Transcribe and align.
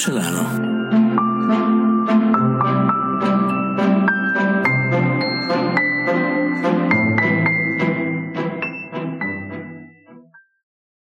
Porcellano. 0.00 0.68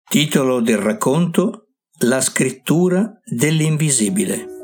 Titolo 0.08 0.60
del 0.60 0.78
racconto 0.78 1.72
La 1.98 2.22
scrittura 2.22 3.20
dell'invisibile. 3.22 4.55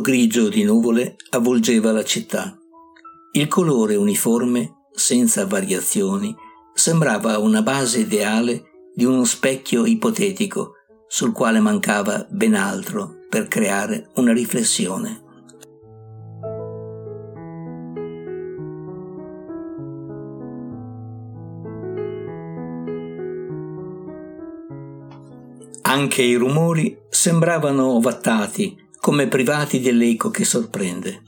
Grigio 0.00 0.48
di 0.48 0.62
nuvole 0.62 1.16
avvolgeva 1.30 1.92
la 1.92 2.02
città. 2.02 2.56
Il 3.32 3.48
colore 3.48 3.96
uniforme, 3.96 4.86
senza 4.92 5.46
variazioni, 5.46 6.34
sembrava 6.72 7.38
una 7.38 7.60
base 7.60 8.00
ideale 8.00 8.62
di 8.94 9.04
uno 9.04 9.24
specchio 9.24 9.84
ipotetico 9.84 10.72
sul 11.06 11.32
quale 11.32 11.60
mancava 11.60 12.26
ben 12.30 12.54
altro 12.54 13.26
per 13.28 13.46
creare 13.46 14.10
una 14.14 14.32
riflessione. 14.32 15.22
Anche 25.82 26.22
i 26.22 26.36
rumori 26.36 26.96
sembravano 27.08 27.96
ovattati 27.96 28.88
come 29.00 29.28
privati 29.28 29.80
dell'eco 29.80 30.30
che 30.30 30.44
sorprende. 30.44 31.22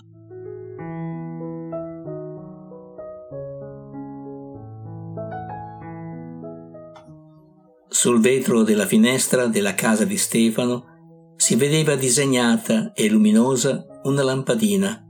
Sul 7.88 8.20
vetro 8.20 8.62
della 8.62 8.86
finestra 8.86 9.46
della 9.46 9.74
casa 9.74 10.04
di 10.04 10.18
Stefano 10.18 11.34
si 11.36 11.56
vedeva 11.56 11.94
disegnata 11.94 12.92
e 12.92 13.08
luminosa 13.08 13.86
una 14.04 14.22
lampadina, 14.22 15.08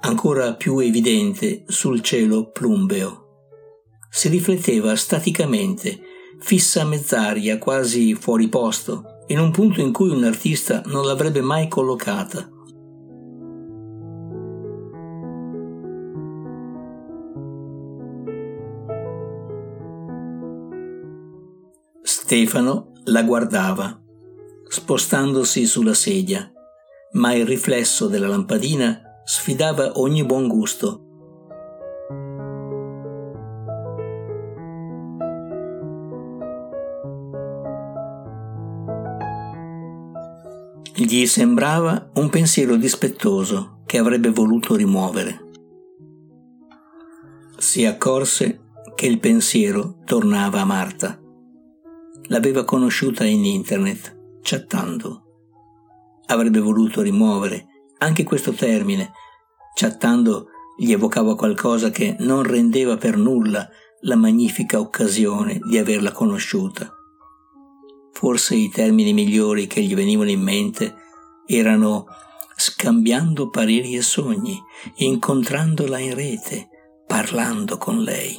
ancora 0.00 0.54
più 0.54 0.78
evidente 0.78 1.62
sul 1.66 2.00
cielo 2.00 2.50
plumbeo. 2.50 3.26
Si 4.10 4.28
rifletteva 4.28 4.96
staticamente, 4.96 6.00
fissa 6.40 6.82
a 6.82 6.86
mezz'aria, 6.86 7.58
quasi 7.58 8.14
fuori 8.14 8.48
posto, 8.48 9.19
in 9.30 9.38
un 9.38 9.52
punto 9.52 9.80
in 9.80 9.92
cui 9.92 10.10
un 10.10 10.24
artista 10.24 10.82
non 10.86 11.06
l'avrebbe 11.06 11.40
mai 11.40 11.68
collocata. 11.68 12.48
Stefano 22.02 22.92
la 23.04 23.22
guardava, 23.22 24.00
spostandosi 24.68 25.64
sulla 25.64 25.94
sedia, 25.94 26.50
ma 27.12 27.32
il 27.32 27.46
riflesso 27.46 28.08
della 28.08 28.28
lampadina 28.28 29.00
sfidava 29.24 29.92
ogni 29.94 30.24
buon 30.24 30.48
gusto 30.48 31.09
Gli 41.02 41.24
sembrava 41.24 42.10
un 42.16 42.28
pensiero 42.28 42.76
dispettoso 42.76 43.80
che 43.86 43.96
avrebbe 43.96 44.28
voluto 44.28 44.74
rimuovere. 44.74 45.48
Si 47.56 47.86
accorse 47.86 48.60
che 48.94 49.06
il 49.06 49.18
pensiero 49.18 50.00
tornava 50.04 50.60
a 50.60 50.66
Marta. 50.66 51.18
L'aveva 52.24 52.64
conosciuta 52.64 53.24
in 53.24 53.46
internet, 53.46 54.40
chattando. 54.42 55.22
Avrebbe 56.26 56.60
voluto 56.60 57.00
rimuovere 57.00 57.64
anche 57.96 58.22
questo 58.22 58.52
termine. 58.52 59.10
Chattando 59.74 60.48
gli 60.76 60.92
evocava 60.92 61.34
qualcosa 61.34 61.88
che 61.88 62.14
non 62.18 62.42
rendeva 62.42 62.98
per 62.98 63.16
nulla 63.16 63.66
la 64.00 64.16
magnifica 64.16 64.78
occasione 64.78 65.60
di 65.66 65.78
averla 65.78 66.12
conosciuta 66.12 66.94
Forse 68.20 68.54
i 68.54 68.68
termini 68.68 69.14
migliori 69.14 69.66
che 69.66 69.80
gli 69.80 69.94
venivano 69.94 70.28
in 70.28 70.42
mente 70.42 70.94
erano 71.46 72.04
scambiando 72.54 73.48
pareri 73.48 73.96
e 73.96 74.02
sogni, 74.02 74.62
incontrandola 74.96 75.98
in 75.98 76.14
rete, 76.14 76.68
parlando 77.06 77.78
con 77.78 78.02
lei. 78.02 78.36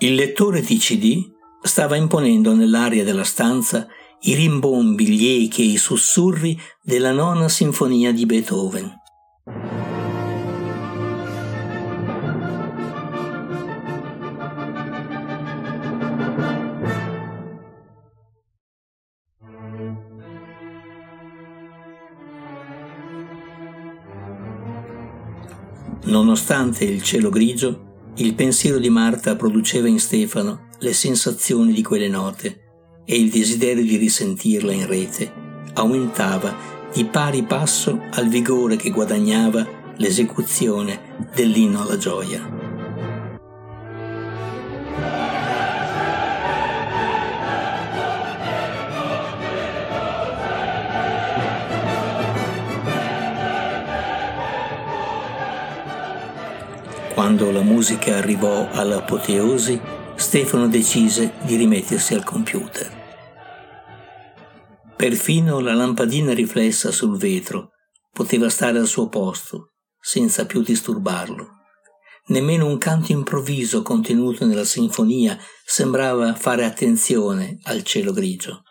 Il 0.00 0.14
lettore 0.14 0.60
di 0.60 0.76
CD 0.76 1.32
stava 1.62 1.96
imponendo 1.96 2.54
nell'aria 2.54 3.04
della 3.04 3.24
stanza 3.24 3.88
i 4.22 4.34
rimbombi, 4.34 5.08
gli 5.08 5.44
echi 5.44 5.62
e 5.62 5.72
i 5.72 5.76
sussurri 5.76 6.58
della 6.82 7.12
nona 7.12 7.48
sinfonia 7.48 8.12
di 8.12 8.26
Beethoven. 8.26 8.92
Nonostante 26.04 26.84
il 26.84 27.02
cielo 27.02 27.30
grigio, 27.30 28.12
il 28.16 28.34
pensiero 28.34 28.78
di 28.78 28.88
Marta 28.88 29.36
produceva 29.36 29.88
in 29.88 29.98
Stefano 29.98 30.68
le 30.78 30.92
sensazioni 30.92 31.72
di 31.72 31.82
quelle 31.82 32.08
note 32.08 32.65
e 33.06 33.16
il 33.16 33.30
desiderio 33.30 33.84
di 33.84 33.96
risentirla 33.96 34.72
in 34.72 34.86
rete 34.86 35.32
aumentava 35.74 36.54
di 36.92 37.04
pari 37.04 37.44
passo 37.44 38.02
al 38.10 38.28
vigore 38.28 38.76
che 38.76 38.90
guadagnava 38.90 39.94
l'esecuzione 39.96 41.28
dell'inno 41.34 41.82
alla 41.82 41.96
gioia. 41.96 42.66
Quando 57.14 57.50
la 57.50 57.62
musica 57.62 58.16
arrivò 58.16 58.68
all'apoteosi, 58.70 59.80
Stefano 60.16 60.66
decise 60.66 61.34
di 61.42 61.56
rimettersi 61.56 62.14
al 62.14 62.24
computer. 62.24 63.04
Perfino 64.96 65.60
la 65.60 65.74
lampadina 65.74 66.32
riflessa 66.32 66.90
sul 66.90 67.18
vetro 67.18 67.72
poteva 68.12 68.48
stare 68.48 68.78
al 68.78 68.86
suo 68.86 69.08
posto, 69.08 69.74
senza 70.00 70.46
più 70.46 70.62
disturbarlo. 70.62 71.48
Nemmeno 72.28 72.66
un 72.66 72.78
canto 72.78 73.12
improvviso 73.12 73.82
contenuto 73.82 74.46
nella 74.46 74.64
sinfonia 74.64 75.38
sembrava 75.64 76.34
fare 76.34 76.64
attenzione 76.64 77.58
al 77.64 77.82
cielo 77.82 78.12
grigio. 78.12 78.62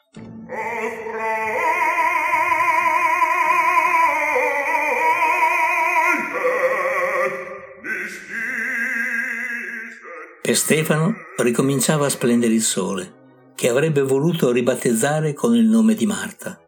Per 10.45 10.55
Stefano 10.55 11.15
ricominciava 11.37 12.05
a 12.05 12.09
splendere 12.09 12.53
il 12.53 12.61
sole, 12.61 13.51
che 13.55 13.67
avrebbe 13.67 14.03
voluto 14.03 14.51
ribattezzare 14.51 15.33
con 15.33 15.55
il 15.55 15.65
nome 15.65 15.95
di 15.95 16.05
Marta. 16.05 16.61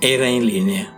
Era 0.00 0.24
in 0.24 0.44
linea. 0.44 0.92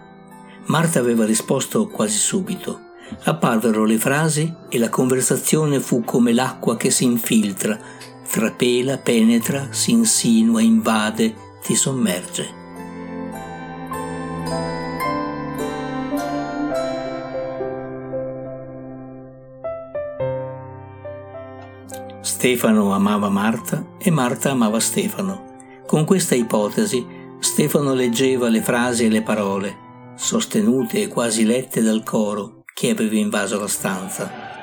Marta 0.68 0.98
aveva 0.98 1.26
risposto 1.26 1.88
quasi 1.88 2.16
subito. 2.16 2.80
Apparvero 3.24 3.84
le 3.84 3.98
frasi 3.98 4.50
e 4.70 4.78
la 4.78 4.88
conversazione 4.88 5.78
fu 5.80 6.02
come 6.04 6.32
l'acqua 6.32 6.78
che 6.78 6.90
si 6.90 7.04
infiltra 7.04 7.78
trapela, 8.30 8.98
penetra, 8.98 9.68
si 9.70 9.92
insinua, 9.92 10.60
invade, 10.60 11.34
ti 11.62 11.74
sommerge. 11.74 12.56
Stefano 22.20 22.92
amava 22.92 23.28
Marta 23.28 23.84
e 23.98 24.10
Marta 24.10 24.50
amava 24.50 24.78
Stefano. 24.78 25.56
Con 25.86 26.04
questa 26.04 26.34
ipotesi 26.34 27.04
Stefano 27.40 27.94
leggeva 27.94 28.48
le 28.48 28.62
frasi 28.62 29.06
e 29.06 29.08
le 29.08 29.22
parole, 29.22 29.76
sostenute 30.16 31.02
e 31.02 31.08
quasi 31.08 31.44
lette 31.44 31.82
dal 31.82 32.04
coro 32.04 32.62
che 32.74 32.90
aveva 32.90 33.16
invaso 33.16 33.58
la 33.58 33.66
stanza. 33.66 34.57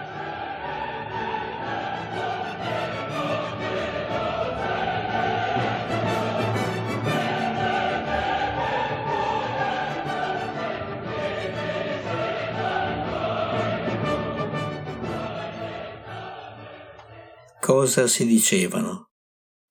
Cosa 17.85 18.07
si 18.07 18.25
dicevano? 18.25 19.11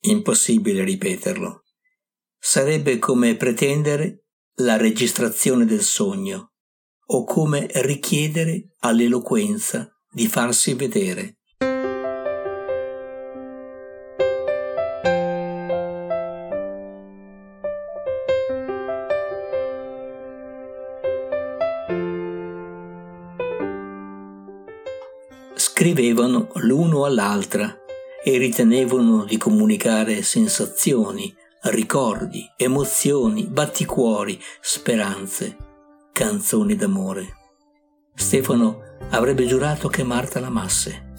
Impossibile 0.03 0.85
ripeterlo. 0.85 1.65
Sarebbe 2.39 3.01
come 3.01 3.35
pretendere 3.35 4.27
la 4.59 4.77
registrazione 4.77 5.65
del 5.65 5.81
sogno 5.81 6.53
o 7.07 7.25
come 7.25 7.67
richiedere 7.73 8.77
all'eloquenza 8.79 9.93
di 10.09 10.29
farsi 10.29 10.75
vedere. 10.75 11.39
Scrivevano 25.57 26.53
l'uno 26.61 27.05
all'altra 27.05 27.83
e 28.25 28.39
ritenevano 28.39 29.25
di 29.25 29.37
comunicare 29.37 30.23
sensazioni, 30.23 31.33
ricordi, 31.65 32.51
emozioni, 32.57 33.45
batticuori, 33.45 34.41
speranze, 34.63 35.57
canzoni 36.11 36.75
d'amore. 36.75 37.37
Stefano 38.15 38.81
avrebbe 39.11 39.45
giurato 39.45 39.89
che 39.89 40.03
Marta 40.05 40.41
l'amasse. 40.41 41.13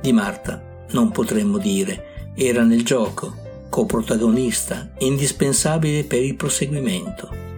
Di 0.00 0.12
Marta 0.12 0.86
non 0.92 1.10
potremmo 1.10 1.58
dire, 1.58 2.32
era 2.34 2.62
nel 2.62 2.84
gioco, 2.84 3.34
coprotagonista, 3.68 4.92
indispensabile 4.98 6.04
per 6.04 6.22
il 6.22 6.36
proseguimento. 6.36 7.53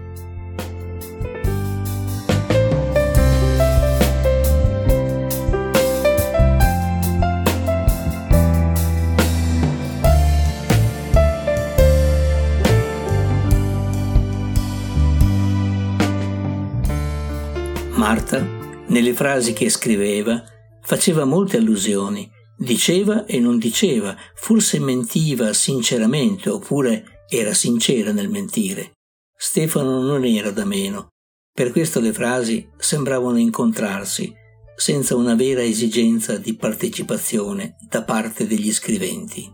Marta, 18.17 18.41
nelle 18.87 19.13
frasi 19.13 19.53
che 19.53 19.69
scriveva, 19.69 20.43
faceva 20.81 21.27
molte 21.27 21.59
allusioni, 21.59 22.27
diceva 22.57 23.27
e 23.27 23.39
non 23.39 23.59
diceva, 23.59 24.17
forse 24.35 24.79
mentiva 24.79 25.53
sinceramente 25.53 26.49
oppure 26.49 27.25
era 27.29 27.53
sincera 27.53 28.13
nel 28.13 28.31
mentire. 28.31 28.93
Stefano 29.37 30.01
non 30.01 30.25
era 30.25 30.51
da 30.51 30.65
meno. 30.65 31.09
Per 31.53 31.73
questo 31.73 32.01
le 32.01 32.15
frasi 32.15 32.67
sembravano 32.79 33.37
incontrarsi, 33.37 34.33
senza 34.75 35.15
una 35.15 35.35
vera 35.35 35.63
esigenza 35.63 36.39
di 36.39 36.57
partecipazione 36.57 37.77
da 37.87 38.03
parte 38.03 38.47
degli 38.47 38.73
scriventi. 38.73 39.53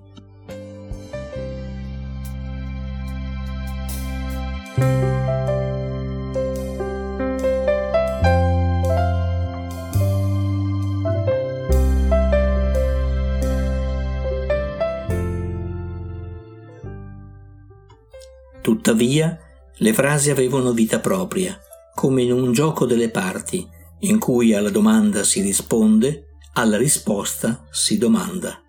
Tuttavia, 18.82 19.38
le 19.76 19.92
frasi 19.92 20.32
avevano 20.32 20.72
vita 20.72 20.98
propria, 20.98 21.56
come 21.94 22.22
in 22.22 22.32
un 22.32 22.50
gioco 22.50 22.84
delle 22.84 23.10
parti, 23.10 23.64
in 24.00 24.18
cui 24.18 24.54
alla 24.54 24.70
domanda 24.70 25.22
si 25.22 25.40
risponde, 25.40 26.30
alla 26.54 26.76
risposta 26.76 27.64
si 27.70 27.96
domanda. 27.96 28.60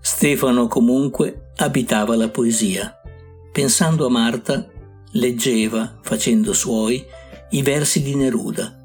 Stefano 0.00 0.66
comunque 0.66 1.50
abitava 1.56 2.16
la 2.16 2.30
poesia. 2.30 2.90
Pensando 3.52 4.06
a 4.06 4.10
Marta, 4.10 4.66
leggeva, 5.10 5.98
facendo 6.00 6.54
suoi, 6.54 7.04
i 7.50 7.60
versi 7.60 8.02
di 8.02 8.14
Neruda, 8.14 8.75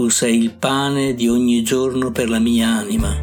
tu 0.00 0.08
sei 0.08 0.38
il 0.38 0.52
pane 0.52 1.12
di 1.12 1.28
ogni 1.28 1.62
giorno 1.62 2.10
per 2.10 2.30
la 2.30 2.38
mia 2.38 2.68
anima. 2.68 3.14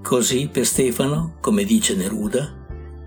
Così 0.00 0.48
per 0.50 0.64
Stefano, 0.64 1.34
come 1.40 1.64
dice 1.64 1.94
Neruda, 1.94 2.50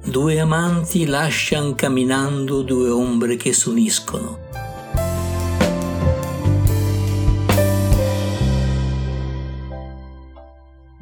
due 0.05 0.39
amanti 0.39 1.07
lascian 1.07 1.73
camminando 1.73 2.61
due 2.61 2.89
ombre 2.89 3.35
che 3.35 3.51
s'uniscono 3.51 4.49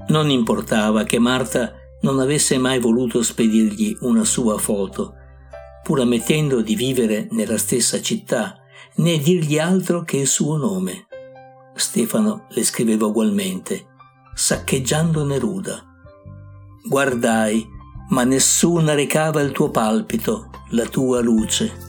Non 0.10 0.30
importava 0.30 1.04
che 1.04 1.20
Marta 1.20 1.74
non 2.02 2.20
avesse 2.20 2.58
mai 2.58 2.80
voluto 2.80 3.22
spedirgli 3.22 3.96
una 4.02 4.24
sua 4.24 4.58
foto, 4.58 5.14
pur 5.84 6.00
ammettendo 6.00 6.62
di 6.62 6.76
vivere 6.76 7.28
nella 7.32 7.58
stessa 7.58 8.02
città, 8.02 8.58
né 8.96 9.18
dirgli 9.18 9.58
altro 9.58 10.04
che 10.04 10.18
il 10.18 10.28
suo 10.28 10.58
nome. 10.58 11.08
Stefano 11.76 12.48
le 12.50 12.64
scriveva 12.64 13.06
ugualmente, 13.06 13.86
saccheggiando 14.34 15.24
Neruda. 15.24 15.84
Guardai, 16.88 17.68
ma 18.10 18.24
nessuna 18.24 18.94
recava 18.94 19.42
il 19.42 19.52
tuo 19.52 19.70
palpito, 19.70 20.50
la 20.70 20.86
tua 20.86 21.22
luce. 21.22 21.89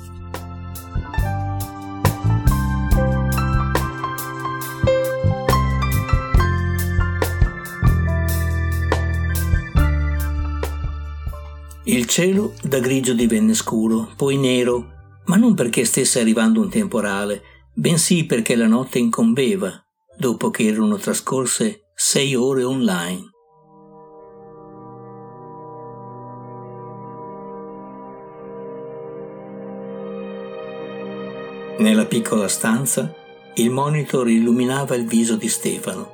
Cielo 12.11 12.55
da 12.65 12.81
grigio 12.81 13.15
divenne 13.15 13.55
scuro, 13.55 14.11
poi 14.17 14.37
nero, 14.37 15.21
ma 15.27 15.37
non 15.37 15.55
perché 15.55 15.85
stesse 15.85 16.19
arrivando 16.19 16.61
un 16.61 16.69
temporale, 16.69 17.41
bensì 17.73 18.27
perché 18.27 18.57
la 18.57 18.67
notte 18.67 18.99
incombeva, 18.99 19.73
dopo 20.19 20.51
che 20.51 20.67
erano 20.67 20.97
trascorse 20.97 21.93
sei 21.95 22.35
ore 22.35 22.65
online. 22.65 23.31
Nella 31.79 32.07
piccola 32.07 32.49
stanza 32.49 33.15
il 33.55 33.71
monitor 33.71 34.29
illuminava 34.29 34.97
il 34.97 35.07
viso 35.07 35.37
di 35.37 35.49
Stefano, 35.49 36.13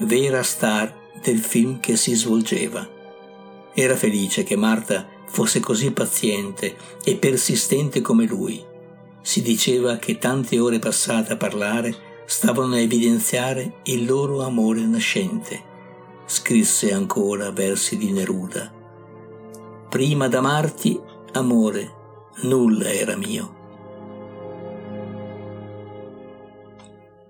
vera 0.00 0.42
star 0.42 0.94
del 1.22 1.38
film 1.38 1.80
che 1.80 1.96
si 1.96 2.14
svolgeva. 2.14 2.86
Era 3.72 3.96
felice 3.96 4.42
che 4.42 4.54
Marta 4.54 5.16
fosse 5.28 5.60
così 5.60 5.92
paziente 5.92 6.76
e 7.04 7.16
persistente 7.16 8.00
come 8.00 8.26
lui. 8.26 8.64
Si 9.20 9.42
diceva 9.42 9.96
che 9.96 10.18
tante 10.18 10.58
ore 10.58 10.78
passate 10.78 11.32
a 11.32 11.36
parlare 11.36 11.94
stavano 12.26 12.74
a 12.74 12.80
evidenziare 12.80 13.80
il 13.84 14.04
loro 14.04 14.42
amore 14.42 14.80
nascente. 14.82 15.64
Scrisse 16.26 16.92
ancora 16.92 17.50
versi 17.50 17.96
di 17.96 18.10
Neruda. 18.10 18.72
Prima 19.88 20.28
d'amarti, 20.28 21.00
amore, 21.32 21.94
nulla 22.42 22.90
era 22.90 23.16
mio. 23.16 23.56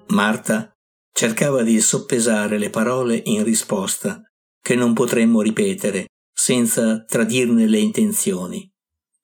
Marta 0.08 0.72
cercava 1.12 1.62
di 1.62 1.80
soppesare 1.80 2.58
le 2.58 2.70
parole 2.70 3.20
in 3.24 3.44
risposta, 3.44 4.22
che 4.60 4.74
non 4.74 4.94
potremmo 4.94 5.40
ripetere 5.42 6.06
senza 6.40 7.02
tradirne 7.02 7.66
le 7.66 7.80
intenzioni. 7.80 8.72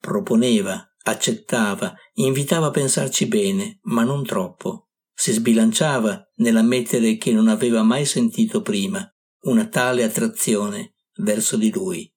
Proponeva, 0.01 0.85
accettava, 1.03 1.95
invitava 2.15 2.67
a 2.67 2.71
pensarci 2.71 3.27
bene, 3.27 3.79
ma 3.83 4.03
non 4.03 4.25
troppo. 4.25 4.89
Si 5.13 5.31
sbilanciava 5.31 6.29
nell'ammettere 6.35 7.15
che 7.15 7.31
non 7.31 7.47
aveva 7.47 7.83
mai 7.83 8.03
sentito 8.03 8.61
prima 8.61 9.09
una 9.43 9.65
tale 9.69 10.03
attrazione 10.03 10.97
verso 11.19 11.55
di 11.55 11.71
lui. 11.71 12.13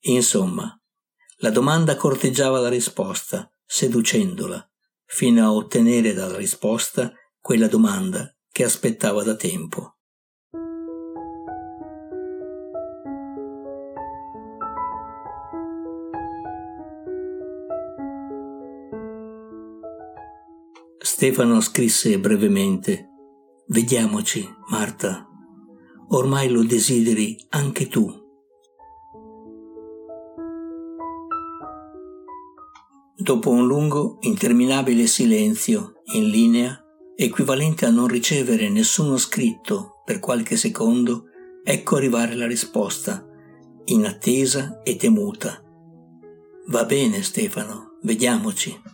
Insomma, 0.00 0.78
la 1.36 1.50
domanda 1.50 1.96
corteggiava 1.96 2.60
la 2.60 2.68
risposta, 2.68 3.50
seducendola, 3.64 4.70
fino 5.06 5.42
a 5.42 5.50
ottenere 5.50 6.12
dalla 6.12 6.36
risposta 6.36 7.14
quella 7.40 7.68
domanda 7.68 8.30
che 8.52 8.62
aspettava 8.62 9.22
da 9.22 9.36
tempo. 9.36 9.93
Stefano 21.16 21.60
scrisse 21.60 22.18
brevemente 22.18 23.10
Vediamoci, 23.68 24.52
Marta. 24.70 25.24
Ormai 26.08 26.48
lo 26.48 26.64
desideri 26.64 27.36
anche 27.50 27.86
tu. 27.86 28.12
Dopo 33.16 33.50
un 33.50 33.64
lungo, 33.64 34.16
interminabile 34.22 35.06
silenzio 35.06 36.02
in 36.14 36.30
linea, 36.30 36.84
equivalente 37.14 37.86
a 37.86 37.90
non 37.90 38.08
ricevere 38.08 38.68
nessuno 38.68 39.16
scritto 39.16 40.02
per 40.04 40.18
qualche 40.18 40.56
secondo, 40.56 41.26
ecco 41.62 41.94
arrivare 41.94 42.34
la 42.34 42.48
risposta, 42.48 43.24
inattesa 43.84 44.82
e 44.82 44.96
temuta. 44.96 45.62
Va 46.70 46.84
bene, 46.84 47.22
Stefano, 47.22 47.98
vediamoci. 48.02 48.93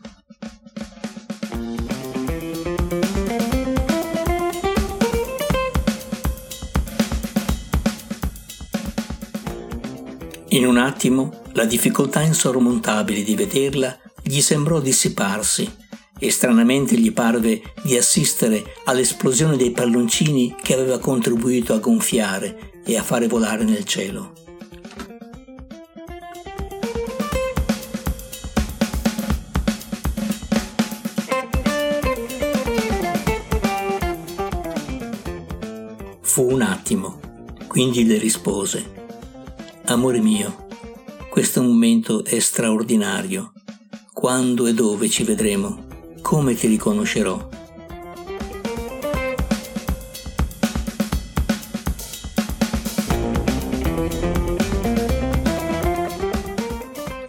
In 10.61 10.67
un 10.67 10.77
attimo 10.77 11.41
la 11.55 11.65
difficoltà 11.65 12.21
insormontabile 12.21 13.23
di 13.23 13.35
vederla 13.35 13.99
gli 14.23 14.43
sembrò 14.43 14.79
dissiparsi 14.79 15.67
e 16.19 16.31
stranamente 16.31 16.99
gli 16.99 17.15
parve 17.15 17.63
di 17.83 17.97
assistere 17.97 18.75
all'esplosione 18.85 19.57
dei 19.57 19.71
palloncini 19.71 20.55
che 20.63 20.75
aveva 20.75 20.99
contribuito 20.99 21.73
a 21.73 21.79
gonfiare 21.79 22.83
e 22.85 22.95
a 22.99 23.03
fare 23.03 23.27
volare 23.27 23.65
nel 23.65 23.85
cielo. 23.85 24.35
Fu 36.21 36.53
un 36.53 36.61
attimo, 36.61 37.19
quindi 37.67 38.05
le 38.05 38.19
rispose 38.19 39.00
Amore 39.91 40.21
mio, 40.21 40.69
questo 41.29 41.61
momento 41.61 42.25
è 42.25 42.39
straordinario. 42.39 43.53
Quando 44.13 44.69
e 44.69 44.73
dove 44.73 45.09
ci 45.09 45.25
vedremo? 45.25 45.85
Come 46.23 46.55
ti 46.55 46.69
riconoscerò? 46.69 47.49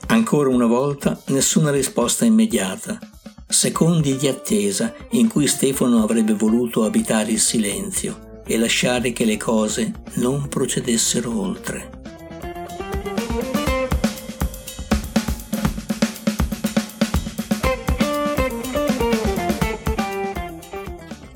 Ancora 0.05 0.49
una 0.49 0.67
volta 0.67 1.19
nessuna 1.29 1.71
risposta 1.71 2.25
immediata. 2.25 2.99
Secondi 3.47 4.17
di 4.17 4.27
attesa 4.27 4.93
in 5.11 5.27
cui 5.27 5.47
Stefano 5.47 6.03
avrebbe 6.03 6.35
voluto 6.35 6.83
abitare 6.83 7.31
il 7.31 7.39
silenzio 7.39 8.43
e 8.45 8.55
lasciare 8.59 9.13
che 9.13 9.25
le 9.25 9.37
cose 9.37 9.91
non 10.17 10.47
procedessero 10.47 11.35
oltre. 11.41 12.00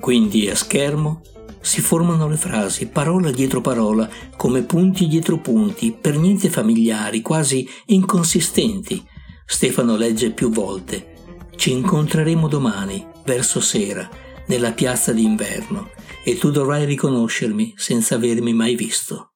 Quindi 0.06 0.48
a 0.52 0.56
schermo 0.56 1.22
si 1.62 1.82
formano 1.82 2.28
le 2.28 2.38
frasi, 2.38 2.90
parola 2.90 3.32
dietro 3.32 3.60
parola, 3.60 4.08
come 4.38 4.62
punti 4.62 5.08
dietro 5.08 5.40
punti, 5.40 5.98
per 6.00 6.20
niente 6.20 6.48
familiari, 6.52 7.24
quasi 7.24 7.68
inconsistenti. 7.88 9.04
Stefano 9.48 9.96
legge 9.96 10.30
più 10.30 10.52
volte. 10.52 11.14
Ci 11.56 11.72
incontreremo 11.72 12.48
domani, 12.48 13.04
verso 13.26 13.60
sera, 13.60 14.08
nella 14.46 14.74
piazza 14.74 15.12
d'inverno, 15.12 15.90
e 16.24 16.38
tu 16.38 16.52
dovrai 16.52 16.86
riconoscermi 16.86 17.74
senza 17.76 18.14
avermi 18.14 18.54
mai 18.54 18.76
visto. 18.76 19.32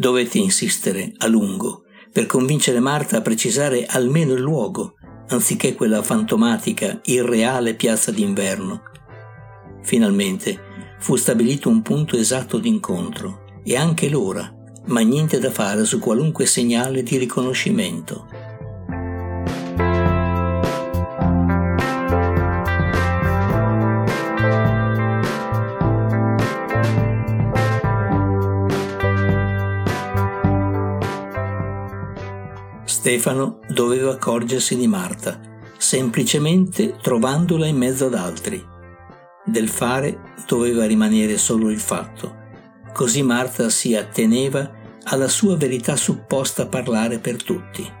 Dovette 0.00 0.38
insistere 0.38 1.12
a 1.18 1.26
lungo 1.26 1.82
per 2.10 2.24
convincere 2.24 2.80
Marta 2.80 3.18
a 3.18 3.20
precisare 3.20 3.84
almeno 3.84 4.32
il 4.32 4.40
luogo, 4.40 4.94
anziché 5.28 5.74
quella 5.74 6.02
fantomatica, 6.02 7.00
irreale 7.04 7.74
piazza 7.74 8.10
d'inverno. 8.10 8.80
Finalmente 9.82 10.58
fu 11.00 11.16
stabilito 11.16 11.68
un 11.68 11.82
punto 11.82 12.16
esatto 12.16 12.56
d'incontro 12.56 13.60
e 13.62 13.76
anche 13.76 14.08
l'ora, 14.08 14.50
ma 14.86 15.00
niente 15.00 15.38
da 15.38 15.50
fare 15.50 15.84
su 15.84 15.98
qualunque 15.98 16.46
segnale 16.46 17.02
di 17.02 17.18
riconoscimento. 17.18 18.26
Stefano 33.10 33.58
doveva 33.66 34.12
accorgersi 34.12 34.76
di 34.76 34.86
Marta, 34.86 35.40
semplicemente 35.76 36.96
trovandola 37.02 37.66
in 37.66 37.76
mezzo 37.76 38.06
ad 38.06 38.14
altri. 38.14 38.64
Del 39.44 39.68
fare 39.68 40.34
doveva 40.46 40.86
rimanere 40.86 41.36
solo 41.36 41.70
il 41.70 41.80
fatto. 41.80 42.36
Così 42.92 43.24
Marta 43.24 43.68
si 43.68 43.96
atteneva 43.96 44.70
alla 45.02 45.26
sua 45.26 45.56
verità 45.56 45.96
supposta 45.96 46.62
a 46.62 46.66
parlare 46.66 47.18
per 47.18 47.42
tutti. 47.42 47.92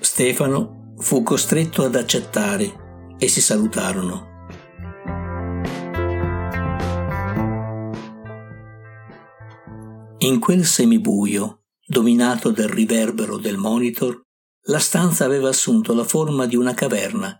Stefano 0.00 0.92
fu 0.98 1.22
costretto 1.22 1.82
ad 1.82 1.94
accettare 1.94 3.14
e 3.16 3.26
si 3.26 3.40
salutarono. 3.40 4.33
In 10.24 10.40
quel 10.40 10.64
semibuio, 10.64 11.64
dominato 11.86 12.50
dal 12.50 12.68
riverbero 12.68 13.36
del 13.36 13.58
monitor, 13.58 14.22
la 14.68 14.78
stanza 14.78 15.26
aveva 15.26 15.50
assunto 15.50 15.92
la 15.92 16.04
forma 16.04 16.46
di 16.46 16.56
una 16.56 16.72
caverna, 16.72 17.38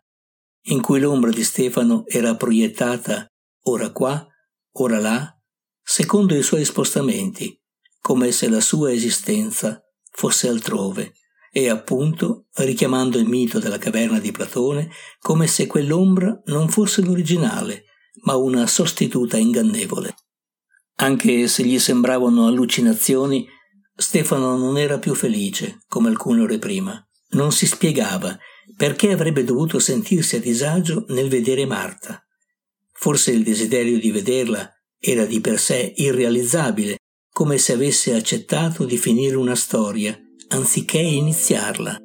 in 0.64 0.82
cui 0.82 1.00
l'ombra 1.00 1.30
di 1.30 1.42
Stefano 1.42 2.04
era 2.06 2.36
proiettata 2.36 3.26
ora 3.62 3.90
qua, 3.90 4.26
ora 4.72 4.98
là, 4.98 5.34
secondo 5.82 6.34
i 6.34 6.42
suoi 6.42 6.66
spostamenti, 6.66 7.58
come 8.02 8.32
se 8.32 8.50
la 8.50 8.60
sua 8.60 8.92
esistenza 8.92 9.82
fosse 10.10 10.48
altrove, 10.48 11.14
e 11.50 11.70
appunto 11.70 12.48
richiamando 12.56 13.16
il 13.16 13.26
mito 13.26 13.58
della 13.58 13.78
caverna 13.78 14.20
di 14.20 14.30
Platone, 14.30 14.90
come 15.20 15.46
se 15.46 15.66
quell'ombra 15.66 16.38
non 16.48 16.68
fosse 16.68 17.00
l'originale, 17.00 17.84
ma 18.24 18.36
una 18.36 18.66
sostituta 18.66 19.38
ingannevole. 19.38 20.14
Anche 20.96 21.48
se 21.48 21.64
gli 21.64 21.78
sembravano 21.78 22.46
allucinazioni, 22.46 23.46
Stefano 23.96 24.56
non 24.56 24.78
era 24.78 24.98
più 24.98 25.14
felice 25.14 25.82
come 25.88 26.08
alcune 26.08 26.42
ore 26.42 26.58
prima. 26.58 27.04
Non 27.30 27.52
si 27.52 27.66
spiegava 27.66 28.36
perché 28.76 29.12
avrebbe 29.12 29.44
dovuto 29.44 29.78
sentirsi 29.78 30.36
a 30.36 30.40
disagio 30.40 31.04
nel 31.08 31.28
vedere 31.28 31.66
Marta. 31.66 32.24
Forse 32.92 33.32
il 33.32 33.42
desiderio 33.42 33.98
di 33.98 34.10
vederla 34.10 34.70
era 34.98 35.24
di 35.26 35.40
per 35.40 35.58
sé 35.58 35.92
irrealizzabile, 35.96 36.96
come 37.30 37.58
se 37.58 37.72
avesse 37.72 38.14
accettato 38.14 38.84
di 38.84 38.96
finire 38.96 39.36
una 39.36 39.56
storia 39.56 40.18
anziché 40.48 40.98
iniziarla. 40.98 41.98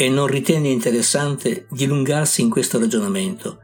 E 0.00 0.08
non 0.08 0.28
ritenne 0.28 0.68
interessante 0.68 1.66
dilungarsi 1.70 2.40
in 2.40 2.50
questo 2.50 2.78
ragionamento. 2.78 3.58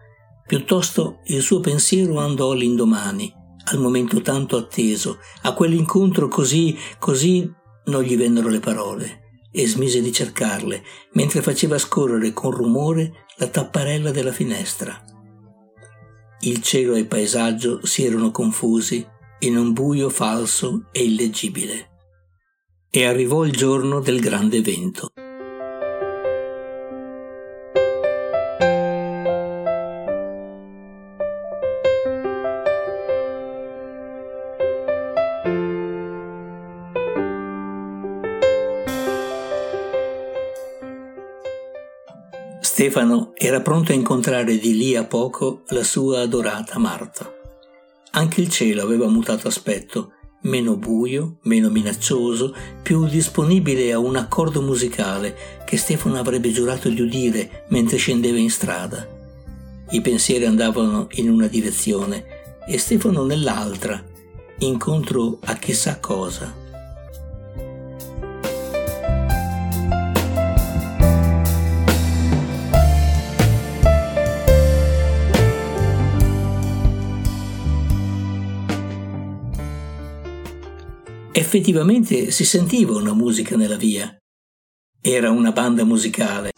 Piuttosto 0.45 1.21
il 1.27 1.41
suo 1.41 1.61
pensiero 1.61 2.19
andò 2.19 2.51
all'indomani, 2.51 3.33
al 3.67 3.79
momento 3.79 4.21
tanto 4.21 4.57
atteso, 4.57 5.19
a 5.43 5.55
quell'incontro 5.55 6.27
così, 6.27 6.77
così 6.99 7.49
non 7.85 8.03
gli 8.03 8.17
vennero 8.17 8.49
le 8.49 8.59
parole 8.59 9.47
e 9.53 9.69
smise 9.69 10.01
di 10.01 10.11
cercarle 10.11 10.83
mentre 11.13 11.41
faceva 11.41 11.79
scorrere 11.79 12.33
con 12.33 12.51
rumore 12.51 13.27
la 13.37 13.47
tapparella 13.47 14.11
della 14.11 14.33
finestra. 14.33 15.05
Il 16.41 16.63
cielo 16.63 16.95
e 16.95 16.99
il 16.99 17.07
paesaggio 17.07 17.87
si 17.87 18.05
erano 18.05 18.33
confusi 18.33 19.07
in 19.39 19.57
un 19.57 19.73
buio 19.73 20.11
falso 20.11 20.89
e 20.91 21.05
illeggibile. 21.05 21.91
E 22.91 23.05
arrivò 23.05 23.45
il 23.45 23.53
giorno 23.53 24.01
del 24.01 24.19
grande 24.19 24.57
evento. 24.57 25.13
Stefano 42.75 43.35
era 43.37 43.61
pronto 43.61 43.93
a 43.93 43.95
incontrare 43.95 44.59
di 44.59 44.77
lì 44.77 44.97
a 44.97 45.05
poco 45.05 45.63
la 45.69 45.85
sua 45.85 46.23
adorata 46.23 46.77
Marta. 46.81 47.33
Anche 48.11 48.41
il 48.41 48.49
cielo 48.49 48.83
aveva 48.83 49.07
mutato 49.07 49.47
aspetto, 49.47 50.15
meno 50.41 50.77
buio, 50.77 51.37
meno 51.43 51.71
minaccioso, 51.71 52.53
più 52.83 53.07
disponibile 53.07 53.93
a 53.93 54.01
un 54.01 54.17
accordo 54.17 54.61
musicale 54.61 55.37
che 55.65 55.77
Stefano 55.77 56.19
avrebbe 56.19 56.51
giurato 56.51 56.89
di 56.89 57.01
udire 57.01 57.65
mentre 57.69 57.97
scendeva 57.97 58.39
in 58.39 58.51
strada. 58.51 59.07
I 59.91 60.01
pensieri 60.01 60.45
andavano 60.45 61.07
in 61.13 61.31
una 61.31 61.47
direzione 61.47 62.25
e 62.67 62.77
Stefano 62.77 63.25
nell'altra, 63.25 64.05
incontro 64.59 65.39
a 65.45 65.55
chissà 65.55 66.01
cosa. 66.01 66.64
Effettivamente 81.45 82.31
si 82.31 82.43
sentiva 82.43 82.97
una 82.97 83.13
musica 83.13 83.55
nella 83.55 83.77
via. 83.77 84.17
Era 84.99 85.31
una 85.31 85.53
banda 85.53 85.85
musicale. 85.85 86.53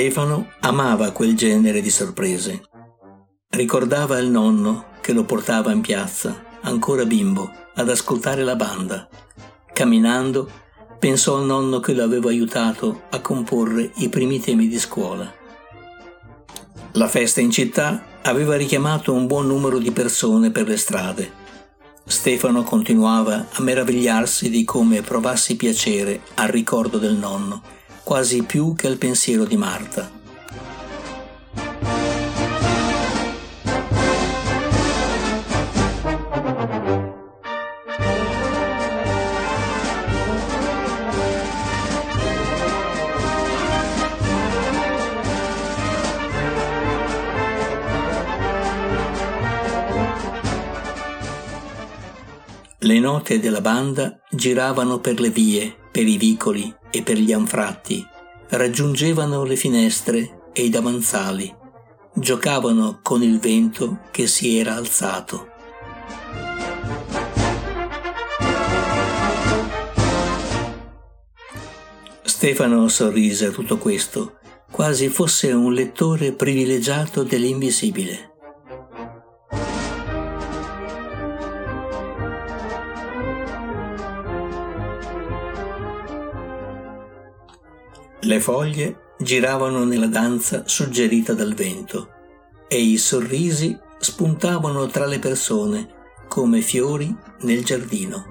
Stefano 0.00 0.52
amava 0.60 1.10
quel 1.10 1.36
genere 1.36 1.82
di 1.82 1.90
sorprese. 1.90 2.62
Ricordava 3.50 4.16
il 4.16 4.30
nonno 4.30 4.92
che 5.02 5.12
lo 5.12 5.24
portava 5.24 5.72
in 5.72 5.82
piazza, 5.82 6.42
ancora 6.62 7.04
bimbo, 7.04 7.52
ad 7.74 7.90
ascoltare 7.90 8.42
la 8.42 8.56
banda. 8.56 9.06
Camminando, 9.74 10.50
pensò 10.98 11.36
al 11.36 11.44
nonno 11.44 11.80
che 11.80 11.92
lo 11.92 12.02
aveva 12.02 12.30
aiutato 12.30 13.02
a 13.10 13.20
comporre 13.20 13.90
i 13.96 14.08
primi 14.08 14.40
temi 14.40 14.68
di 14.68 14.78
scuola. 14.78 15.30
La 16.92 17.06
festa 17.06 17.42
in 17.42 17.50
città 17.50 18.02
aveva 18.22 18.56
richiamato 18.56 19.12
un 19.12 19.26
buon 19.26 19.48
numero 19.48 19.76
di 19.76 19.90
persone 19.90 20.50
per 20.50 20.66
le 20.66 20.78
strade. 20.78 21.30
Stefano 22.06 22.62
continuava 22.62 23.48
a 23.52 23.60
meravigliarsi 23.60 24.48
di 24.48 24.64
come 24.64 25.02
provassi 25.02 25.56
piacere 25.56 26.22
al 26.36 26.48
ricordo 26.48 26.96
del 26.96 27.16
nonno 27.16 27.78
quasi 28.10 28.42
più 28.42 28.74
che 28.74 28.88
al 28.88 28.96
pensiero 28.96 29.44
di 29.44 29.56
Marta. 29.56 30.10
Le 52.78 52.98
note 52.98 53.38
della 53.38 53.60
banda 53.60 54.18
giravano 54.28 54.98
per 54.98 55.20
le 55.20 55.30
vie, 55.30 55.72
per 55.92 56.08
i 56.08 56.16
vicoli 56.16 56.78
e 56.90 57.02
per 57.02 57.18
gli 57.18 57.32
anfratti, 57.32 58.06
raggiungevano 58.48 59.44
le 59.44 59.56
finestre 59.56 60.48
e 60.52 60.64
i 60.64 60.68
davanzali, 60.68 61.54
giocavano 62.14 63.00
con 63.02 63.22
il 63.22 63.38
vento 63.38 64.00
che 64.10 64.26
si 64.26 64.58
era 64.58 64.74
alzato. 64.74 65.48
Stefano 72.22 72.88
sorrise 72.88 73.46
a 73.46 73.50
tutto 73.50 73.76
questo, 73.76 74.38
quasi 74.70 75.08
fosse 75.08 75.52
un 75.52 75.74
lettore 75.74 76.32
privilegiato 76.32 77.22
dell'invisibile. 77.22 78.29
Le 88.30 88.38
foglie 88.38 89.14
giravano 89.18 89.82
nella 89.82 90.06
danza 90.06 90.62
suggerita 90.64 91.34
dal 91.34 91.52
vento 91.52 92.10
e 92.68 92.80
i 92.80 92.96
sorrisi 92.96 93.76
spuntavano 93.98 94.86
tra 94.86 95.04
le 95.04 95.18
persone 95.18 95.88
come 96.28 96.60
fiori 96.60 97.12
nel 97.40 97.64
giardino. 97.64 98.24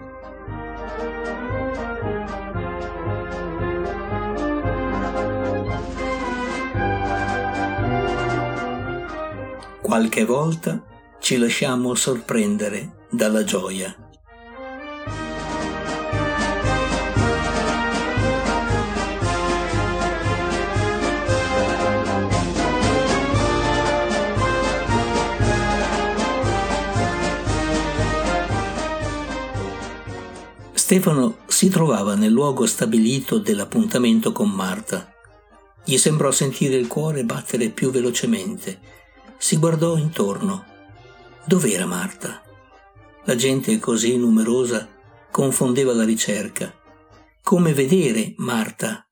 Qualche 9.82 10.24
volta 10.24 10.82
ci 11.20 11.36
lasciamo 11.36 11.94
sorprendere 11.94 13.08
dalla 13.10 13.44
gioia. 13.44 13.94
Stefano 30.90 31.38
si 31.46 31.70
trovava 31.70 32.16
nel 32.16 32.32
luogo 32.32 32.66
stabilito 32.66 33.38
dell'appuntamento 33.38 34.32
con 34.32 34.50
Marta. 34.50 35.14
Gli 35.86 35.98
sembrò 35.98 36.32
sentire 36.32 36.78
il 36.78 36.88
cuore 36.88 37.24
battere 37.26 37.70
più 37.70 37.92
velocemente. 37.92 38.80
Si 39.38 39.58
guardò 39.58 39.98
intorno. 39.98 40.66
Dov'era 41.46 41.86
Marta? 41.86 42.42
La 43.26 43.36
gente 43.36 43.78
così 43.78 44.18
numerosa 44.18 44.90
confondeva 45.30 45.94
la 45.94 46.06
ricerca. 46.06 46.74
Come 47.44 47.72
vedere 47.76 48.34
Marta? 48.38 49.08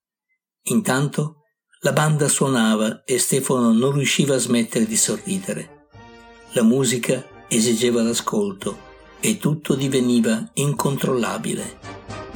Intanto 0.69 1.43
la 1.81 1.93
banda 1.93 2.27
suonava 2.27 3.03
e 3.03 3.19
Stefano 3.19 3.71
non 3.71 3.91
riusciva 3.91 4.33
a 4.33 4.39
smettere 4.39 4.87
di 4.87 4.97
sorridere. 4.97 5.89
La 6.53 6.63
musica 6.63 7.23
esigeva 7.47 8.01
l'ascolto 8.01 8.86
e 9.19 9.37
tutto 9.37 9.75
diveniva 9.75 10.49
incontrollabile. 10.53 12.26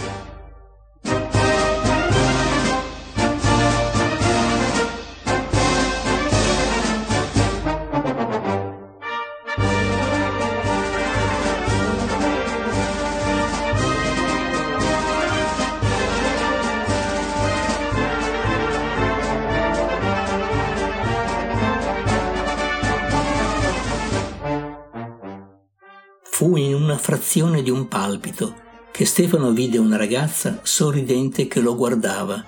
Fu 26.42 26.56
in 26.56 26.74
una 26.74 26.98
frazione 26.98 27.62
di 27.62 27.70
un 27.70 27.88
palpito 27.88 28.56
che 28.92 29.06
Stefano 29.06 29.52
vide 29.52 29.78
una 29.78 29.96
ragazza 29.96 30.60
sorridente 30.64 31.48
che 31.48 31.60
lo 31.60 31.76
guardava. 31.76 32.44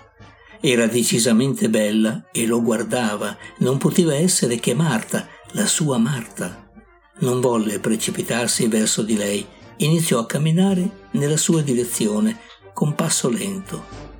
Era 0.59 0.87
decisamente 0.87 1.69
bella 1.69 2.25
e 2.31 2.47
lo 2.47 2.63
guardava, 2.63 3.37
non 3.59 3.77
poteva 3.77 4.15
essere 4.15 4.57
che 4.59 4.73
Marta, 4.73 5.27
la 5.51 5.67
sua 5.67 5.99
Marta. 5.99 6.71
Non 7.19 7.39
volle 7.39 7.79
precipitarsi 7.79 8.65
verso 8.65 9.03
di 9.03 9.15
lei, 9.15 9.45
iniziò 9.77 10.17
a 10.17 10.25
camminare 10.25 11.09
nella 11.11 11.37
sua 11.37 11.61
direzione 11.61 12.39
con 12.73 12.95
passo 12.95 13.29
lento. 13.29 14.12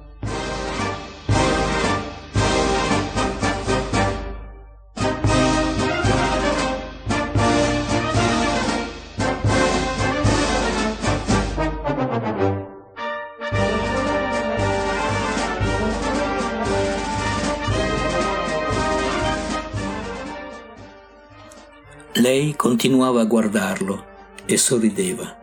Continuava 22.64 23.20
a 23.20 23.26
guardarlo 23.26 24.06
e 24.46 24.56
sorrideva. 24.56 25.38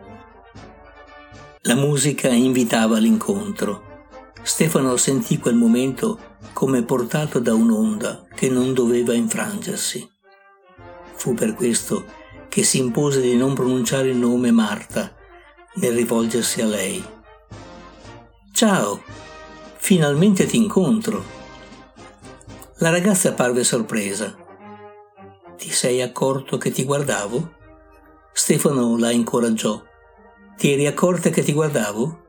La 1.61 1.75
musica 1.75 2.29
invitava 2.29 2.97
all'incontro. 2.97 4.09
Stefano 4.41 4.97
sentì 4.97 5.37
quel 5.37 5.53
momento 5.53 6.17
come 6.51 6.81
portato 6.81 7.37
da 7.37 7.53
un'onda 7.53 8.25
che 8.33 8.49
non 8.49 8.73
doveva 8.73 9.13
infrangersi. 9.13 10.09
Fu 11.13 11.35
per 11.35 11.53
questo 11.53 12.05
che 12.49 12.63
si 12.63 12.79
impose 12.79 13.21
di 13.21 13.35
non 13.35 13.53
pronunciare 13.53 14.09
il 14.09 14.17
nome 14.17 14.49
Marta 14.49 15.13
nel 15.75 15.93
rivolgersi 15.93 16.59
a 16.61 16.65
lei. 16.65 17.05
Ciao, 18.51 18.99
finalmente 19.75 20.47
ti 20.47 20.57
incontro. 20.57 21.23
La 22.77 22.89
ragazza 22.89 23.33
parve 23.33 23.63
sorpresa 23.63 24.40
ti 25.61 25.69
sei 25.69 26.01
accorto 26.01 26.57
che 26.57 26.71
ti 26.71 26.83
guardavo? 26.83 27.53
Stefano 28.33 28.97
la 28.97 29.11
incoraggiò. 29.11 29.79
Ti 30.57 30.71
eri 30.71 30.87
accorta 30.87 31.29
che 31.29 31.43
ti 31.43 31.53
guardavo? 31.53 32.23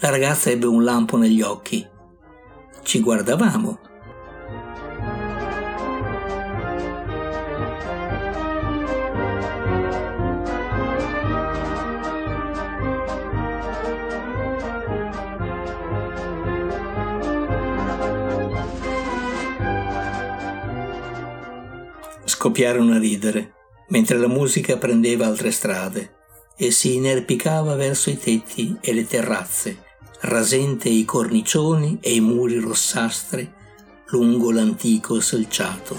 La 0.00 0.10
ragazza 0.10 0.50
ebbe 0.50 0.66
un 0.66 0.82
lampo 0.82 1.16
negli 1.16 1.42
occhi. 1.42 1.86
Ci 2.82 3.00
guardavamo. 3.00 3.78
Scoppiarono 22.36 22.92
a 22.92 22.98
ridere, 22.98 23.54
mentre 23.88 24.18
la 24.18 24.28
musica 24.28 24.76
prendeva 24.76 25.24
altre 25.24 25.50
strade 25.50 26.16
e 26.54 26.70
si 26.70 26.96
inerpicava 26.96 27.76
verso 27.76 28.10
i 28.10 28.18
tetti 28.18 28.76
e 28.82 28.92
le 28.92 29.06
terrazze, 29.06 29.84
rasente 30.20 30.90
i 30.90 31.06
cornicioni 31.06 31.96
e 31.98 32.14
i 32.14 32.20
muri 32.20 32.58
rossastri 32.58 33.50
lungo 34.08 34.52
l'antico 34.52 35.18
selciato. 35.18 35.98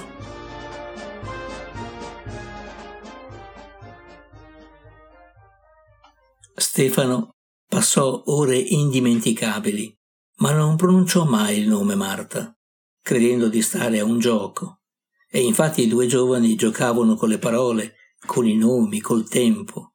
Stefano 6.54 7.34
passò 7.68 8.22
ore 8.28 8.60
indimenticabili, 8.60 9.92
ma 10.36 10.52
non 10.52 10.76
pronunciò 10.76 11.26
mai 11.26 11.58
il 11.58 11.68
nome 11.68 11.96
Marta, 11.96 12.56
credendo 13.02 13.48
di 13.48 13.64
stare 13.64 13.98
a 13.98 14.06
un 14.06 14.20
gioco 14.20 14.77
e 15.30 15.42
infatti 15.42 15.84
i 15.84 15.88
due 15.88 16.08
giovani 16.08 16.56
giocavano 16.56 17.16
con 17.16 17.30
le 17.30 17.38
parole, 17.38 17.96
con 18.26 18.48
i 18.48 18.56
nomi, 18.56 19.00
col 19.00 19.28
tempo, 19.28 19.94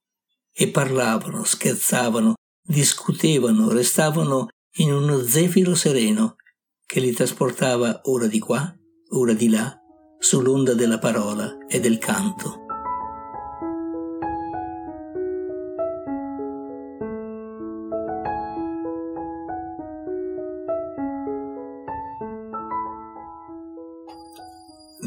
e 0.53 0.68
parlavano, 0.68 1.45
scherzavano, 1.45 2.35
discutevano, 2.62 3.71
restavano 3.71 4.49
in 4.77 4.92
uno 4.92 5.23
zefiro 5.23 5.75
sereno 5.75 6.37
che 6.85 7.01
li 7.01 7.12
trasportava 7.12 8.03
ora 8.05 8.27
di 8.27 8.38
qua, 8.38 8.75
ora 9.11 9.33
di 9.33 9.49
là, 9.49 9.75
sull'onda 10.18 10.75
della 10.75 10.99
parola 10.99 11.59
e 11.66 11.81
del 11.81 11.99
canto. 11.99 12.62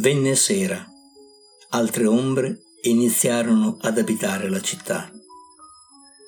Venne 0.05 0.35
sera. 0.35 0.85
Altre 1.69 2.05
ombre 2.05 2.61
iniziarono 2.83 3.79
ad 3.81 3.97
abitare 3.97 4.51
la 4.51 4.61
città. 4.61 5.11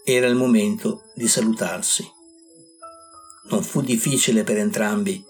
Era 0.03 0.25
il 0.25 0.33
momento 0.33 1.03
di 1.13 1.27
salutarsi. 1.27 2.03
Non 3.51 3.61
fu 3.61 3.81
difficile 3.81 4.43
per 4.43 4.57
entrambi 4.57 5.23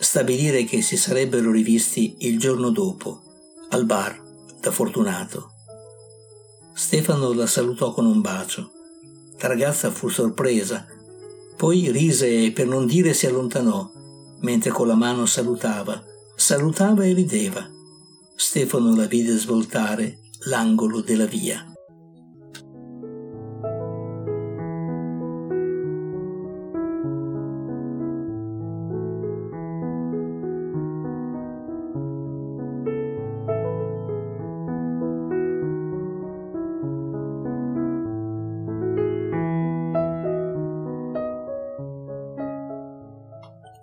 stabilire 0.00 0.64
che 0.64 0.82
si 0.82 0.96
sarebbero 0.96 1.52
rivisti 1.52 2.16
il 2.26 2.40
giorno 2.40 2.70
dopo, 2.70 3.22
al 3.68 3.84
bar 3.84 4.20
da 4.60 4.72
Fortunato. 4.72 5.52
Stefano 6.74 7.32
la 7.32 7.46
salutò 7.46 7.92
con 7.92 8.06
un 8.06 8.20
bacio. 8.20 8.72
La 9.38 9.46
ragazza 9.46 9.92
fu 9.92 10.08
sorpresa, 10.08 10.88
poi 11.56 11.88
rise 11.92 12.46
e 12.46 12.50
per 12.50 12.66
non 12.66 12.84
dire 12.84 13.14
si 13.14 13.26
allontanò, 13.26 13.88
mentre 14.40 14.72
con 14.72 14.88
la 14.88 14.96
mano 14.96 15.24
salutava, 15.24 16.02
salutava 16.34 17.04
e 17.04 17.12
rideva. 17.12 17.80
Stefano 18.34 18.94
la 18.94 19.06
vide 19.06 19.36
svoltare 19.36 20.18
l'angolo 20.46 21.00
della 21.00 21.26
via. 21.26 21.66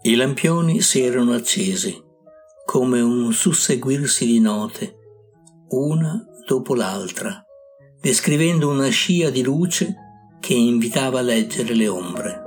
I 0.02 0.16
lampioni 0.16 0.82
si 0.82 1.02
erano 1.02 1.34
accesi 1.34 2.09
come 2.70 3.02
un 3.02 3.34
susseguirsi 3.34 4.28
di 4.28 4.40
note, 4.40 4.96
una 5.70 6.24
dopo 6.46 6.76
l'altra, 6.76 7.44
descrivendo 8.00 8.70
una 8.70 8.90
scia 8.90 9.32
di 9.32 9.42
luce 9.42 9.96
che 10.40 10.54
invitava 10.54 11.18
a 11.18 11.24
leggere 11.24 11.74
le 11.74 11.88
ombre. 11.88 12.44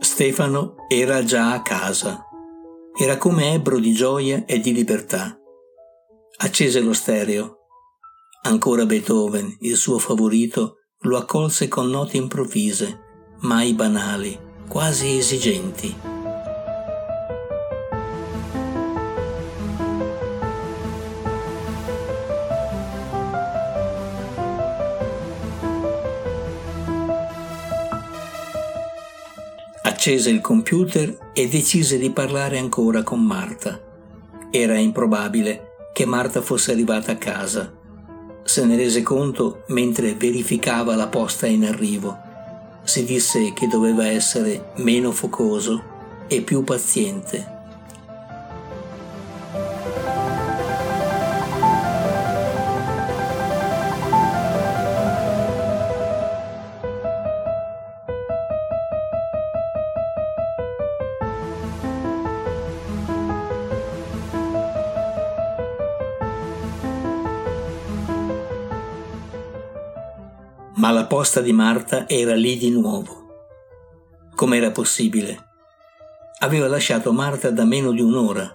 Stefano 0.00 0.74
era 0.88 1.22
già 1.22 1.52
a 1.52 1.62
casa 1.62 2.28
era 2.96 3.16
come 3.16 3.52
ebbro 3.52 3.80
di 3.80 3.92
gioia 3.92 4.44
e 4.44 4.60
di 4.60 4.72
libertà. 4.72 5.36
Accese 6.36 6.80
lo 6.80 6.92
stereo. 6.92 7.58
Ancora 8.42 8.86
Beethoven, 8.86 9.56
il 9.60 9.76
suo 9.76 9.98
favorito, 9.98 10.76
lo 11.00 11.16
accolse 11.16 11.66
con 11.66 11.88
note 11.88 12.16
improvvise, 12.16 13.00
mai 13.40 13.74
banali, 13.74 14.38
quasi 14.68 15.16
esigenti. 15.16 16.13
Accese 30.06 30.28
il 30.28 30.42
computer 30.42 31.30
e 31.32 31.48
decise 31.48 31.96
di 31.96 32.10
parlare 32.10 32.58
ancora 32.58 33.02
con 33.02 33.24
Marta. 33.24 33.80
Era 34.50 34.76
improbabile 34.76 35.76
che 35.94 36.04
Marta 36.04 36.42
fosse 36.42 36.72
arrivata 36.72 37.12
a 37.12 37.16
casa. 37.16 37.72
Se 38.42 38.66
ne 38.66 38.76
rese 38.76 39.00
conto 39.00 39.62
mentre 39.68 40.14
verificava 40.14 40.94
la 40.94 41.08
posta 41.08 41.46
in 41.46 41.64
arrivo. 41.64 42.18
Si 42.82 43.02
disse 43.06 43.54
che 43.54 43.66
doveva 43.66 44.06
essere 44.06 44.72
meno 44.76 45.10
focoso 45.10 45.82
e 46.28 46.42
più 46.42 46.62
paziente 46.64 47.53
ma 70.84 70.90
la 70.90 71.06
posta 71.06 71.40
di 71.40 71.54
Marta 71.54 72.06
era 72.06 72.34
lì 72.34 72.58
di 72.58 72.68
nuovo. 72.68 73.24
Com'era 74.34 74.70
possibile? 74.70 75.52
Aveva 76.40 76.68
lasciato 76.68 77.10
Marta 77.10 77.50
da 77.50 77.64
meno 77.64 77.90
di 77.90 78.02
un'ora. 78.02 78.54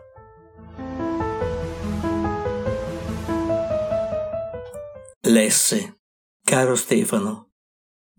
Lesse. 5.22 6.02
Caro 6.46 6.76
Stefano, 6.76 7.50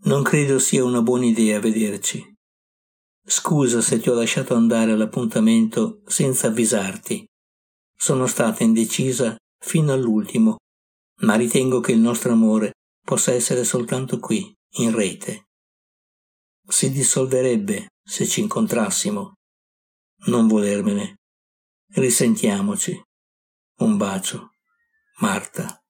non 0.07 0.25
credo 0.25 0.59
sia 0.59 0.83
una 0.83 1.03
buona 1.03 1.27
idea 1.27 1.61
vederci. 1.61 2.20
Scusa 3.25 3.81
se 3.81 4.01
ti 4.01 4.11
ho 4.11 4.14
lasciato 4.14 4.57
andare 4.57 4.90
all'appuntamento 4.90 6.03
senza 6.07 6.49
avvisarti. 6.49 7.25
Sono 7.96 8.27
stata 8.27 8.64
indecisa 8.64 9.37
fino 9.64 9.92
all'ultimo, 9.92 10.57
ma 11.20 11.37
ritengo 11.37 11.79
che 11.79 11.92
il 11.92 12.01
nostro 12.01 12.33
amore 12.33 12.73
possa 13.03 13.33
essere 13.33 13.65
soltanto 13.65 14.19
qui, 14.19 14.55
in 14.79 14.95
rete. 14.95 15.49
Si 16.67 16.91
dissolverebbe 16.91 17.89
se 18.03 18.27
ci 18.27 18.41
incontrassimo. 18.41 19.35
Non 20.27 20.47
volermene. 20.47 21.17
Risentiamoci. 21.93 23.01
Un 23.79 23.97
bacio. 23.97 24.51
Marta. 25.19 25.81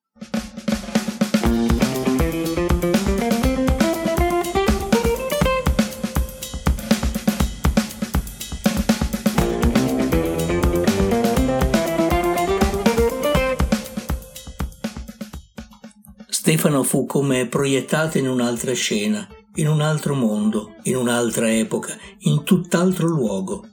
Stefano 16.51 16.83
fu 16.83 17.07
come 17.07 17.47
proiettato 17.47 18.19
in 18.19 18.29
un'altra 18.29 18.73
scena, 18.73 19.25
in 19.55 19.69
un 19.69 19.81
altro 19.81 20.17
mondo, 20.17 20.75
in 20.83 20.97
un'altra 20.97 21.49
epoca, 21.55 21.97
in 22.23 22.43
tutt'altro 22.43 23.07
luogo. 23.07 23.69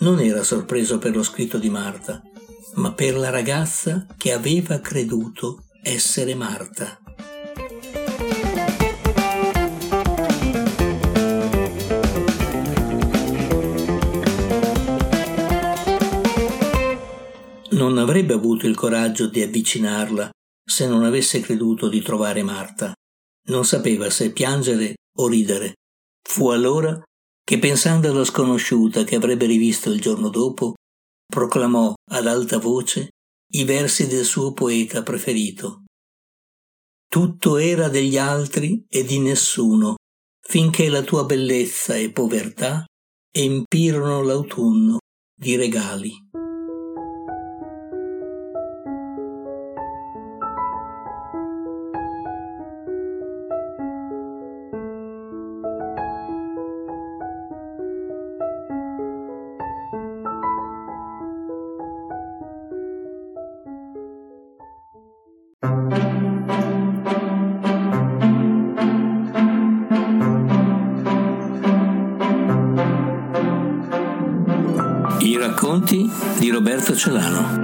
Non 0.00 0.20
era 0.20 0.42
sorpreso 0.42 0.98
per 0.98 1.16
lo 1.16 1.22
scritto 1.22 1.56
di 1.56 1.70
Marta, 1.70 2.20
ma 2.74 2.92
per 2.92 3.16
la 3.16 3.30
ragazza 3.30 4.06
che 4.18 4.30
aveva 4.30 4.78
creduto 4.80 5.64
essere 5.82 6.34
Marta. 6.34 6.98
Non 17.70 17.96
avrebbe 17.96 18.34
avuto 18.34 18.66
il 18.66 18.76
coraggio 18.76 19.28
di 19.28 19.40
avvicinarla 19.40 20.30
se 20.64 20.86
non 20.86 21.04
avesse 21.04 21.40
creduto 21.40 21.88
di 21.88 22.00
trovare 22.02 22.42
Marta. 22.42 22.92
Non 23.48 23.64
sapeva 23.64 24.10
se 24.10 24.32
piangere 24.32 24.94
o 25.18 25.28
ridere. 25.28 25.74
Fu 26.22 26.50
allora 26.50 27.00
che, 27.44 27.58
pensando 27.58 28.08
alla 28.08 28.24
sconosciuta 28.24 29.04
che 29.04 29.16
avrebbe 29.16 29.46
rivisto 29.46 29.90
il 29.90 30.00
giorno 30.00 30.28
dopo, 30.28 30.74
proclamò 31.26 31.92
ad 32.10 32.26
alta 32.26 32.58
voce 32.58 33.08
i 33.54 33.64
versi 33.64 34.06
del 34.06 34.24
suo 34.24 34.52
poeta 34.52 35.02
preferito. 35.02 35.84
Tutto 37.08 37.56
era 37.58 37.88
degli 37.88 38.16
altri 38.16 38.84
e 38.88 39.04
di 39.04 39.18
nessuno, 39.18 39.96
finché 40.40 40.88
la 40.88 41.02
tua 41.02 41.24
bellezza 41.24 41.94
e 41.94 42.10
povertà 42.10 42.84
empirono 43.30 44.22
l'autunno 44.22 44.98
di 45.34 45.56
regali. 45.56 46.12
I 77.02 77.04
racconti 77.04 77.18
di 77.18 77.18
Roberto 77.18 77.50
Celano. 77.50 77.61